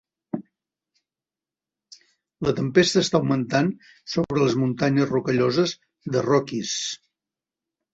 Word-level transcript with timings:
La 2.49 2.55
tempesta 2.61 3.03
està 3.05 3.21
augmentant 3.21 3.71
sobre 4.17 4.43
les 4.47 4.59
Muntanyes 4.65 5.17
Rocalloses 5.17 5.79
"the 6.13 6.31
Rockies". 6.33 6.79